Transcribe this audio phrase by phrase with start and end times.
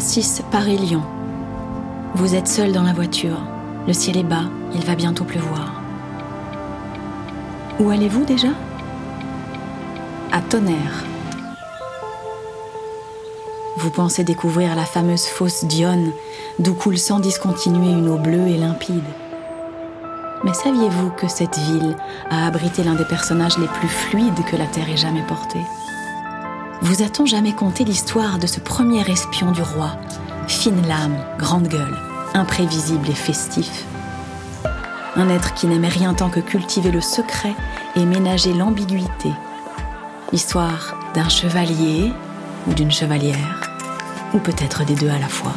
[0.00, 1.02] A6 Paris-Lyon.
[2.14, 3.36] Vous êtes seul dans la voiture.
[3.86, 5.74] Le ciel est bas, il va bientôt pleuvoir.
[7.78, 8.48] Où allez-vous déjà?
[10.32, 11.04] À Tonnerre.
[13.76, 16.12] Vous pensez découvrir la fameuse fosse d'Yonne,
[16.58, 19.04] d'où coule sans discontinuer une eau bleue et limpide.
[20.44, 21.94] Mais saviez-vous que cette ville
[22.30, 25.58] a abrité l'un des personnages les plus fluides que la Terre ait jamais porté?
[26.82, 29.96] Vous a-t-on jamais conté l'histoire de ce premier espion du roi?
[30.48, 31.96] Fine lame, grande gueule,
[32.32, 33.84] imprévisible et festif.
[35.14, 37.54] Un être qui n'aimait rien tant que cultiver le secret
[37.96, 39.30] et ménager l'ambiguïté.
[40.32, 42.12] L'histoire d'un chevalier
[42.66, 43.70] ou d'une chevalière,
[44.32, 45.54] ou peut-être des deux à la fois.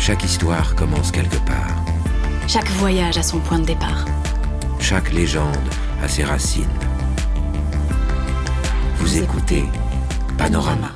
[0.00, 1.76] Chaque histoire commence quelque part.
[2.48, 4.04] Chaque voyage a son point de départ.
[4.80, 5.56] Chaque légende
[6.02, 6.66] a ses racines.
[9.06, 9.64] Vous, écoutez
[10.38, 10.90] Panorama.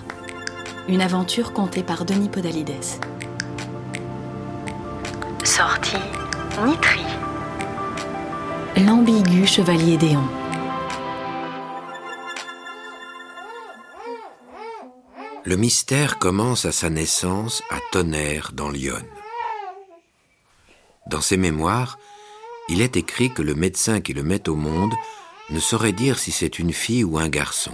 [0.88, 2.72] Une aventure contée par Denis Podalides.
[5.44, 5.98] Sortie
[6.64, 7.04] Nitri.
[8.78, 10.26] L'ambigu chevalier d'Éon.
[15.44, 19.04] Le mystère commence à sa naissance à Tonnerre dans l'Yonne.
[21.08, 21.98] Dans ses mémoires,
[22.70, 24.94] il est écrit que le médecin qui le met au monde
[25.50, 27.72] ne saurait dire si c'est une fille ou un garçon.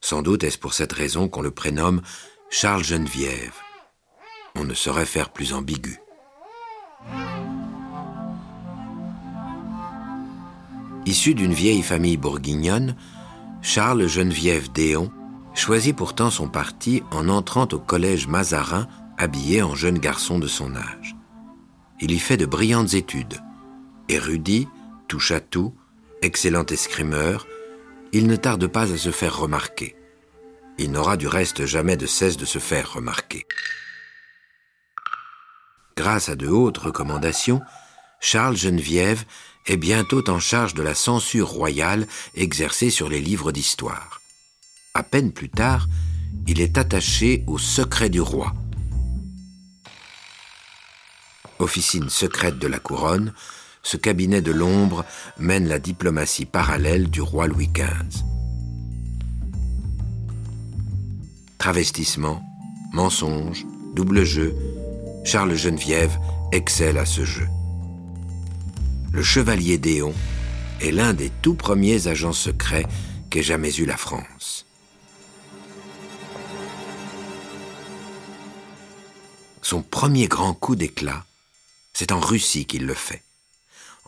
[0.00, 2.02] Sans doute est-ce pour cette raison qu'on le prénomme
[2.50, 3.54] Charles Geneviève.
[4.54, 5.98] On ne saurait faire plus ambigu.
[11.06, 12.96] Issu d'une vieille famille bourguignonne,
[13.62, 15.10] Charles Geneviève Déon
[15.54, 20.76] choisit pourtant son parti en entrant au collège Mazarin habillé en jeune garçon de son
[20.76, 21.18] âge
[22.00, 23.40] il y fait de brillantes études.
[24.08, 24.68] Érudit,
[25.08, 25.74] touche à tout,
[26.22, 27.46] excellent escrimeur,
[28.12, 29.96] il ne tarde pas à se faire remarquer.
[30.78, 33.46] Il n'aura du reste jamais de cesse de se faire remarquer.
[35.96, 37.60] Grâce à de hautes recommandations,
[38.20, 39.24] Charles Geneviève
[39.66, 44.20] est bientôt en charge de la censure royale exercée sur les livres d'histoire.
[44.94, 45.86] À peine plus tard,
[46.46, 48.54] il est attaché au secret du roi,
[51.58, 53.34] officine secrète de la couronne,
[53.88, 55.06] ce cabinet de l'ombre
[55.38, 58.22] mène la diplomatie parallèle du roi Louis XV.
[61.56, 62.42] Travestissement,
[62.92, 64.54] mensonge, double jeu,
[65.24, 66.18] Charles Geneviève
[66.52, 67.48] excelle à ce jeu.
[69.10, 70.12] Le chevalier Déon
[70.82, 72.84] est l'un des tout premiers agents secrets
[73.30, 74.66] qu'ait jamais eu la France.
[79.62, 81.24] Son premier grand coup d'éclat
[81.94, 83.24] c'est en Russie qu'il le fait.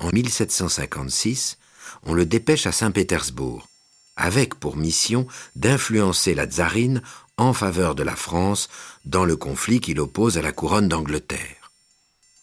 [0.00, 1.58] En 1756,
[2.04, 3.68] on le dépêche à Saint-Pétersbourg,
[4.16, 7.02] avec pour mission d'influencer la tsarine
[7.36, 8.68] en faveur de la France
[9.04, 11.70] dans le conflit qui l'oppose à la couronne d'Angleterre.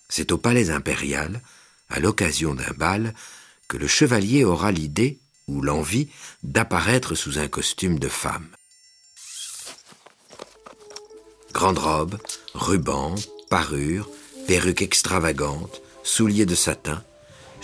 [0.07, 1.41] C'est au palais impérial,
[1.89, 3.15] à l'occasion d'un bal,
[3.67, 6.09] que le chevalier aura l'idée ou l'envie
[6.43, 8.47] d'apparaître sous un costume de femme.
[11.53, 12.19] Grande robe,
[12.53, 13.15] ruban,
[13.49, 14.09] parure,
[14.47, 17.03] perruque extravagante, souliers de satin,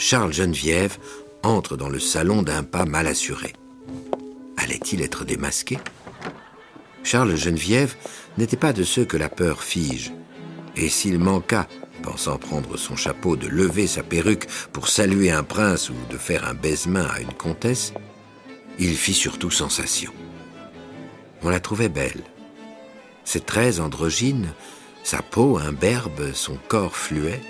[0.06, 0.98] Charles Geneviève
[1.44, 3.54] entre dans le salon d'un pas mal assuré.
[4.58, 5.78] Allait-il être démasqué?
[7.06, 7.96] Charles Geneviève
[8.38, 10.12] n'était pas de ceux que la peur fige,
[10.76, 11.70] et s'il manqua,
[12.02, 16.46] pensant prendre son chapeau, de lever sa perruque pour saluer un prince ou de faire
[16.46, 17.94] un baisement à une comtesse,
[18.80, 20.12] il fit surtout sensation.
[21.44, 22.24] On la trouvait belle.
[23.24, 24.54] Ses traits androgynes
[25.06, 27.42] sa peau imberbe, son corps fluet.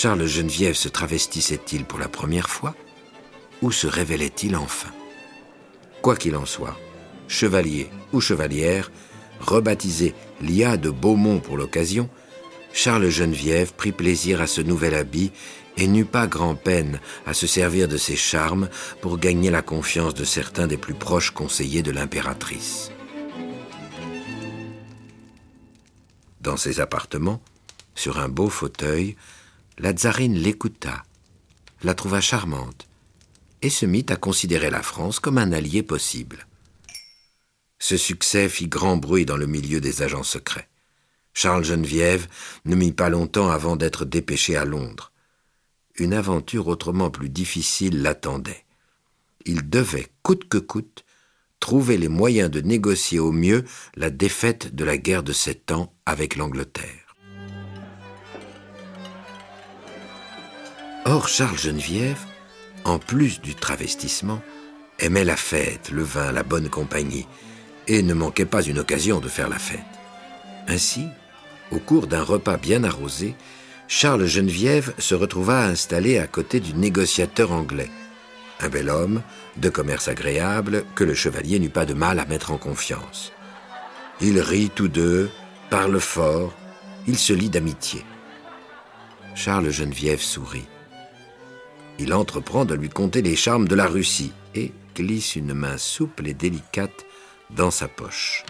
[0.00, 2.76] Charles Geneviève se travestissait-il pour la première fois
[3.62, 4.92] ou se révélait-il enfin?
[6.02, 6.78] Quoi qu'il en soit,
[7.26, 8.92] chevalier ou chevalière,
[9.40, 12.08] rebaptisé Lia de Beaumont pour l'occasion,
[12.72, 15.32] Charles Geneviève prit plaisir à ce nouvel habit
[15.76, 18.68] et n'eut pas grand-peine à se servir de ses charmes
[19.00, 22.92] pour gagner la confiance de certains des plus proches conseillers de l'impératrice.
[26.40, 27.42] Dans ses appartements,
[27.96, 29.16] sur un beau fauteuil,
[29.78, 31.04] la tsarine l'écouta,
[31.82, 32.88] la trouva charmante,
[33.62, 36.46] et se mit à considérer la France comme un allié possible.
[37.78, 40.68] Ce succès fit grand bruit dans le milieu des agents secrets.
[41.32, 42.26] Charles Geneviève
[42.64, 45.12] ne mit pas longtemps avant d'être dépêché à Londres.
[45.96, 48.64] Une aventure autrement plus difficile l'attendait.
[49.46, 51.04] Il devait, coûte que coûte,
[51.60, 53.64] trouver les moyens de négocier au mieux
[53.94, 57.07] la défaite de la guerre de sept ans avec l'Angleterre.
[61.10, 62.20] Or, Charles Geneviève,
[62.84, 64.42] en plus du travestissement,
[64.98, 67.26] aimait la fête, le vin, la bonne compagnie,
[67.86, 69.80] et ne manquait pas une occasion de faire la fête.
[70.66, 71.06] Ainsi,
[71.70, 73.34] au cours d'un repas bien arrosé,
[73.86, 77.90] Charles Geneviève se retrouva installé à côté du négociateur anglais.
[78.60, 79.22] Un bel homme,
[79.56, 83.32] de commerce agréable, que le chevalier n'eut pas de mal à mettre en confiance.
[84.20, 85.30] Ils rient tous deux,
[85.70, 86.52] parlent fort,
[87.06, 88.04] ils se lient d'amitié.
[89.34, 90.66] Charles Geneviève sourit.
[91.98, 96.28] Il entreprend de lui conter les charmes de la Russie et glisse une main souple
[96.28, 97.04] et délicate
[97.50, 98.44] dans sa poche.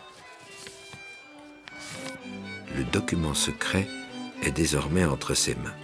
[2.77, 3.89] Le document secret
[4.43, 5.75] est désormais entre ses mains.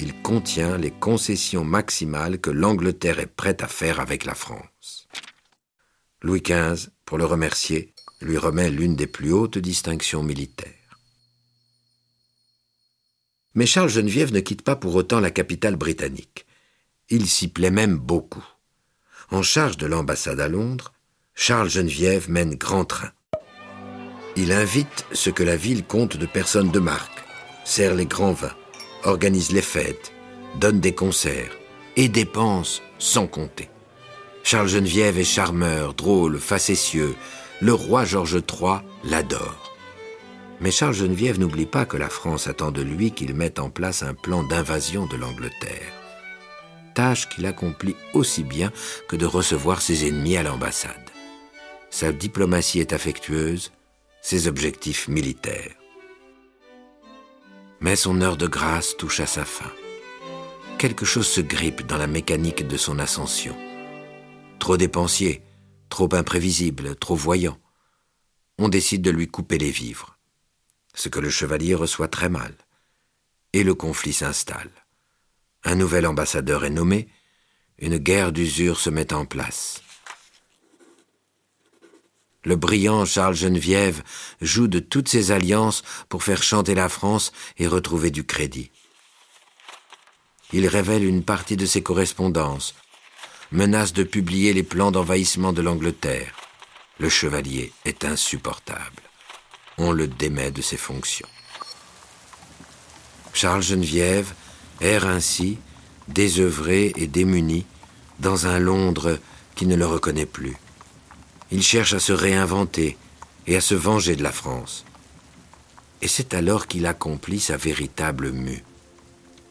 [0.00, 5.06] Il contient les concessions maximales que l'Angleterre est prête à faire avec la France.
[6.22, 10.98] Louis XV, pour le remercier, lui remet l'une des plus hautes distinctions militaires.
[13.54, 16.43] Mais Charles Geneviève ne quitte pas pour autant la capitale britannique.
[17.16, 18.44] Il s'y plaît même beaucoup.
[19.30, 20.92] En charge de l'ambassade à Londres,
[21.36, 23.12] Charles Geneviève mène grand train.
[24.34, 27.24] Il invite ce que la ville compte de personnes de marque,
[27.64, 28.56] sert les grands vins,
[29.04, 30.10] organise les fêtes,
[30.58, 31.56] donne des concerts
[31.94, 33.70] et dépense sans compter.
[34.42, 37.14] Charles Geneviève est charmeur, drôle, facétieux.
[37.60, 39.72] Le roi Georges III l'adore.
[40.60, 44.02] Mais Charles Geneviève n'oublie pas que la France attend de lui qu'il mette en place
[44.02, 46.03] un plan d'invasion de l'Angleterre.
[46.94, 48.72] Tâche qu'il accomplit aussi bien
[49.08, 51.10] que de recevoir ses ennemis à l'ambassade.
[51.90, 53.72] Sa diplomatie est affectueuse,
[54.22, 55.74] ses objectifs militaires.
[57.80, 59.70] Mais son heure de grâce touche à sa fin.
[60.78, 63.56] Quelque chose se grippe dans la mécanique de son ascension.
[64.58, 65.42] Trop dépensier,
[65.88, 67.58] trop imprévisible, trop voyant.
[68.58, 70.14] On décide de lui couper les vivres
[70.94, 72.54] ce que le chevalier reçoit très mal.
[73.52, 74.70] Et le conflit s'installe.
[75.64, 77.08] Un nouvel ambassadeur est nommé,
[77.78, 79.82] une guerre d'usure se met en place.
[82.44, 84.02] Le brillant Charles Geneviève
[84.40, 88.70] joue de toutes ses alliances pour faire chanter la France et retrouver du crédit.
[90.52, 92.74] Il révèle une partie de ses correspondances,
[93.50, 96.34] menace de publier les plans d'envahissement de l'Angleterre.
[96.98, 99.04] Le chevalier est insupportable
[99.78, 101.28] on le démet de ses fonctions.
[103.32, 104.32] Charles Geneviève
[104.80, 105.58] erre ainsi,
[106.08, 107.66] désœuvré et démuni,
[108.20, 109.18] dans un Londres
[109.54, 110.56] qui ne le reconnaît plus.
[111.50, 112.96] Il cherche à se réinventer
[113.46, 114.84] et à se venger de la France.
[116.02, 118.64] Et c'est alors qu'il accomplit sa véritable mue.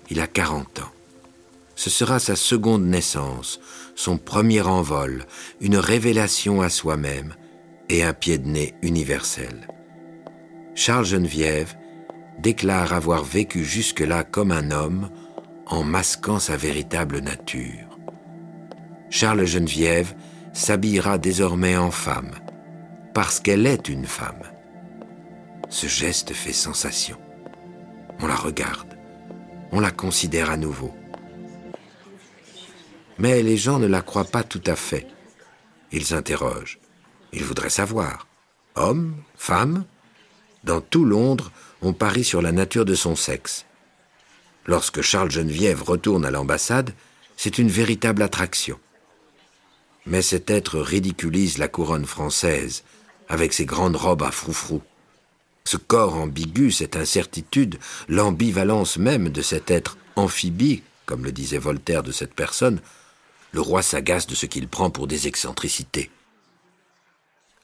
[0.09, 0.91] Il a 40 ans.
[1.75, 3.59] Ce sera sa seconde naissance,
[3.95, 5.25] son premier envol,
[5.59, 7.35] une révélation à soi-même
[7.89, 9.67] et un pied de nez universel.
[10.75, 11.75] Charles Geneviève
[12.39, 15.09] déclare avoir vécu jusque-là comme un homme
[15.67, 17.99] en masquant sa véritable nature.
[19.09, 20.13] Charles Geneviève
[20.53, 22.31] s'habillera désormais en femme,
[23.13, 24.43] parce qu'elle est une femme.
[25.69, 27.17] Ce geste fait sensation.
[28.19, 28.97] On la regarde,
[29.71, 30.93] on la considère à nouveau.
[33.17, 35.07] Mais les gens ne la croient pas tout à fait.
[35.91, 36.79] Ils s'interrogent.
[37.31, 38.27] Ils voudraient savoir.
[38.75, 39.85] Homme Femme?
[40.63, 41.51] Dans tout Londres,
[41.83, 43.65] on parie sur la nature de son sexe.
[44.65, 46.93] Lorsque Charles Geneviève retourne à l'ambassade,
[47.35, 48.79] c'est une véritable attraction.
[50.05, 52.83] Mais cet être ridiculise la couronne française,
[53.27, 54.81] avec ses grandes robes à froufrou.
[55.65, 62.03] Ce corps ambigu, cette incertitude, l'ambivalence même de cet être amphibie, comme le disait Voltaire
[62.03, 62.79] de cette personne,
[63.51, 66.09] le roi s'agace de ce qu'il prend pour des excentricités.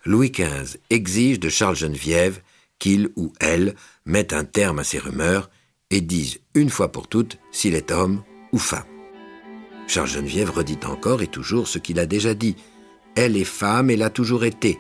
[0.06, 2.42] Louis XV exige de Charles Geneviève
[2.80, 5.50] qu'il ou elle mette un terme à ces rumeurs
[5.92, 8.84] et dise une fois pour toutes s'il est homme ou femme.
[9.88, 12.56] Charles Geneviève redit encore et toujours ce qu'il a déjà dit.
[13.16, 14.80] Elle est femme et l'a toujours été.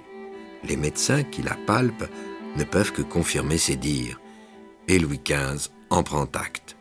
[0.64, 2.10] Les médecins qui la palpent
[2.58, 4.20] ne peuvent que confirmer ses dires.
[4.88, 6.78] Et Louis XV en prend acte.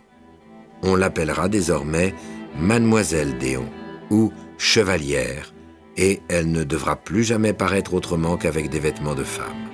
[0.82, 2.14] On l'appellera désormais
[2.58, 3.68] Mademoiselle Déon
[4.10, 5.54] ou Chevalière,
[5.96, 9.67] et elle ne devra plus jamais paraître autrement qu'avec des vêtements de femme.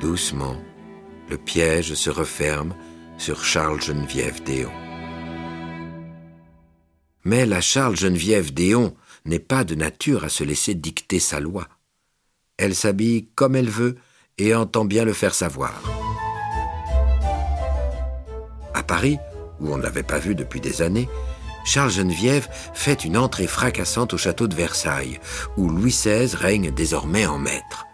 [0.00, 0.56] Doucement,
[1.30, 2.74] le piège se referme
[3.16, 4.72] sur Charles Geneviève Déon.
[7.24, 11.68] Mais la Charles Geneviève Déon n'est pas de nature à se laisser dicter sa loi.
[12.58, 13.96] Elle s'habille comme elle veut
[14.36, 15.80] et entend bien le faire savoir.
[18.74, 19.18] À Paris,
[19.60, 21.08] où on ne l'avait pas vu depuis des années,
[21.64, 25.18] Charles Geneviève fait une entrée fracassante au château de Versailles,
[25.56, 27.86] où Louis XVI règne désormais en maître.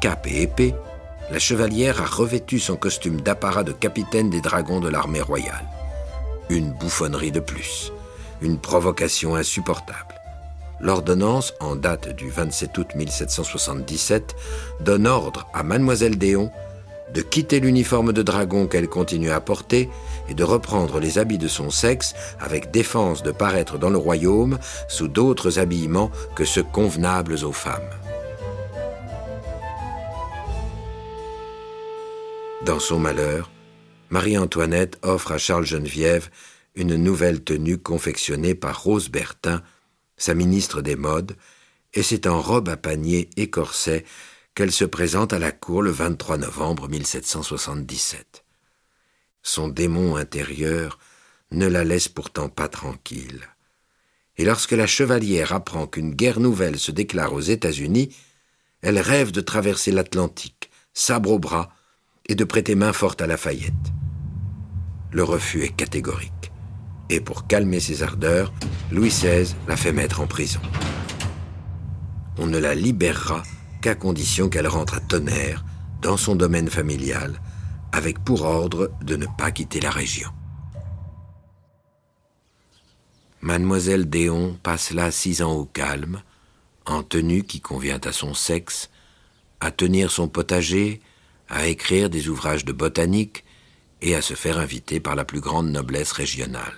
[0.00, 0.74] Cap et épée,
[1.30, 5.66] la chevalière a revêtu son costume d'apparat de capitaine des dragons de l'armée royale.
[6.50, 7.92] Une bouffonnerie de plus,
[8.42, 10.14] une provocation insupportable.
[10.80, 14.34] L'ordonnance, en date du 27 août 1777,
[14.80, 16.50] donne ordre à mademoiselle Déon
[17.14, 19.88] de quitter l'uniforme de dragon qu'elle continue à porter
[20.28, 24.58] et de reprendre les habits de son sexe avec défense de paraître dans le royaume
[24.88, 27.82] sous d'autres habillements que ceux convenables aux femmes.
[32.64, 33.50] Dans son malheur,
[34.08, 36.30] Marie-Antoinette offre à Charles Geneviève
[36.74, 39.62] une nouvelle tenue confectionnée par Rose Bertin,
[40.16, 41.36] sa ministre des Modes,
[41.92, 44.06] et c'est en robe à panier et corset
[44.54, 48.44] qu'elle se présente à la cour le 23 novembre 1777.
[49.42, 50.98] Son démon intérieur
[51.50, 53.46] ne la laisse pourtant pas tranquille.
[54.38, 58.16] Et lorsque la chevalière apprend qu'une guerre nouvelle se déclare aux États-Unis,
[58.80, 61.70] elle rêve de traverser l'Atlantique, sabre au bras,
[62.28, 63.72] et de prêter main forte à Lafayette.
[65.12, 66.52] Le refus est catégorique,
[67.10, 68.52] et pour calmer ses ardeurs,
[68.90, 70.60] Louis XVI la fait mettre en prison.
[72.38, 73.42] On ne la libérera
[73.80, 75.64] qu'à condition qu'elle rentre à Tonnerre,
[76.00, 77.40] dans son domaine familial,
[77.92, 80.30] avec pour ordre de ne pas quitter la région.
[83.40, 86.22] Mademoiselle Déon passe là six ans au calme,
[86.86, 88.90] en tenue qui convient à son sexe,
[89.60, 91.00] à tenir son potager,
[91.48, 93.44] à écrire des ouvrages de botanique
[94.02, 96.74] et à se faire inviter par la plus grande noblesse régionale.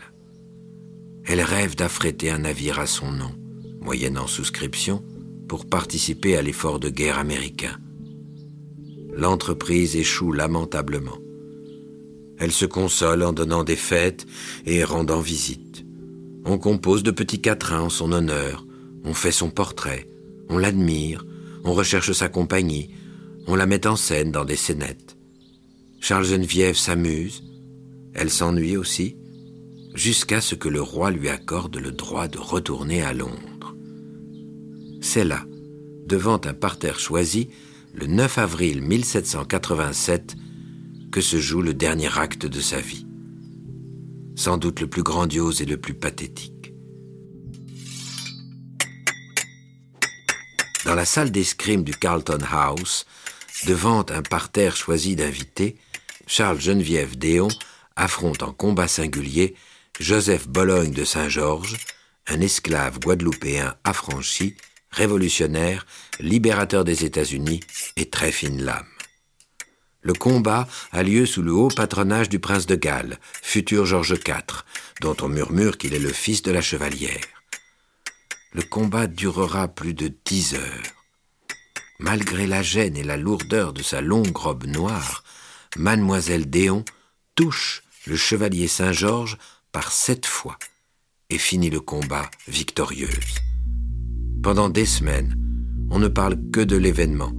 [1.24, 3.34] Elle rêve d'affréter un navire à son nom,
[3.80, 5.04] moyennant souscription,
[5.48, 7.78] pour participer à l'effort de guerre américain.
[9.12, 11.18] L'entreprise échoue lamentablement.
[12.38, 14.26] Elle se console en donnant des fêtes
[14.66, 15.84] et rendant visite.
[16.44, 18.66] On compose de petits quatrains en son honneur,
[19.04, 20.06] on fait son portrait,
[20.48, 21.24] on l'admire,
[21.64, 22.90] on recherche sa compagnie,
[23.46, 25.16] on la met en scène dans des scénettes.
[26.00, 27.42] Charles Geneviève s'amuse,
[28.14, 29.16] elle s'ennuie aussi,
[29.94, 33.56] jusqu'à ce que le roi lui accorde le droit de retourner à Londres
[35.06, 35.44] c'est là,
[36.06, 37.48] devant un parterre choisi,
[37.94, 40.36] le 9 avril 1787,
[41.12, 43.06] que se joue le dernier acte de sa vie.
[44.34, 46.74] Sans doute le plus grandiose et le plus pathétique.
[50.84, 53.06] Dans la salle d'escrime du Carlton House,
[53.64, 55.76] devant un parterre choisi d'invités,
[56.26, 57.48] Charles Geneviève Déon
[57.96, 59.54] affronte en combat singulier
[59.98, 61.76] Joseph Bologne de Saint-Georges,
[62.26, 64.56] un esclave guadeloupéen affranchi
[64.90, 65.86] révolutionnaire,
[66.20, 67.60] libérateur des États-Unis
[67.96, 68.86] et très fine lame.
[70.00, 74.64] Le combat a lieu sous le haut patronage du prince de Galles, futur George IV,
[75.00, 77.26] dont on murmure qu'il est le fils de la chevalière.
[78.52, 80.95] Le combat durera plus de dix heures.
[81.98, 85.24] Malgré la gêne et la lourdeur de sa longue robe noire,
[85.76, 86.84] mademoiselle Déon
[87.34, 89.38] touche le chevalier Saint-Georges
[89.72, 90.58] par sept fois
[91.30, 93.36] et finit le combat victorieuse.
[94.42, 95.34] Pendant des semaines,
[95.90, 97.32] on ne parle que de l'événement,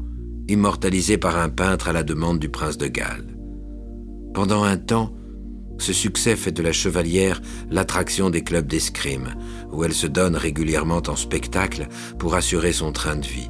[0.47, 3.37] immortalisé par un peintre à la demande du prince de Galles.
[4.33, 5.13] Pendant un temps,
[5.77, 9.35] ce succès fait de la chevalière l'attraction des clubs d'escrime,
[9.71, 11.87] où elle se donne régulièrement en spectacle
[12.17, 13.49] pour assurer son train de vie.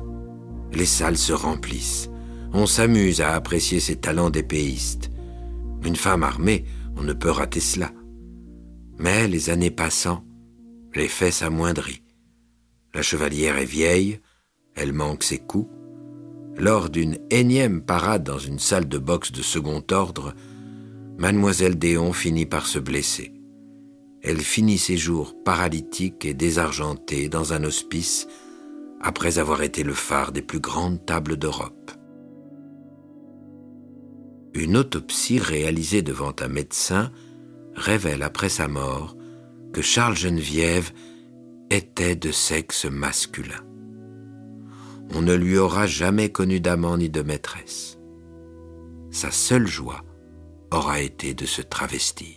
[0.78, 2.08] Les salles se remplissent.
[2.54, 5.10] On s'amuse à apprécier ses talents d'épéiste.
[5.84, 6.66] Une femme armée,
[6.96, 7.92] on ne peut rater cela.
[9.00, 10.24] Mais les années passant,
[10.94, 12.04] l'effet s'amoindrit.
[12.94, 14.20] La chevalière est vieille,
[14.76, 15.68] elle manque ses coups.
[16.58, 20.36] Lors d'une énième parade dans une salle de boxe de second ordre,
[21.18, 23.34] mademoiselle Déon finit par se blesser.
[24.22, 28.28] Elle finit ses jours paralytique et désargentée dans un hospice
[29.02, 31.92] après avoir été le phare des plus grandes tables d'Europe.
[34.54, 37.12] Une autopsie réalisée devant un médecin
[37.76, 39.16] révèle après sa mort
[39.72, 40.92] que Charles Geneviève
[41.70, 43.64] était de sexe masculin.
[45.14, 48.00] On ne lui aura jamais connu d'amant ni de maîtresse.
[49.12, 50.04] Sa seule joie
[50.72, 52.37] aura été de se travestir.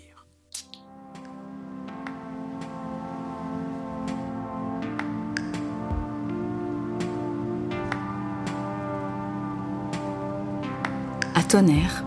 [11.50, 12.04] Tonnerre,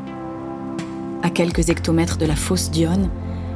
[1.22, 3.10] à quelques hectomètres de la fosse d'Yonne,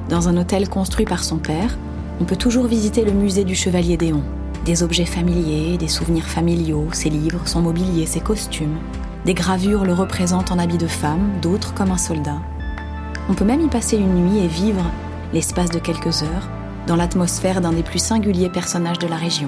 [0.10, 1.78] dans un hôtel construit par son père,
[2.20, 4.22] on peut toujours visiter le musée du Chevalier Déon.
[4.66, 8.76] Des objets familiers, des souvenirs familiaux, ses livres, son mobilier, ses costumes.
[9.24, 12.42] Des gravures le représentent en habit de femme, d'autres comme un soldat.
[13.30, 14.84] On peut même y passer une nuit et vivre,
[15.32, 16.50] l'espace de quelques heures,
[16.86, 19.48] dans l'atmosphère d'un des plus singuliers personnages de la région.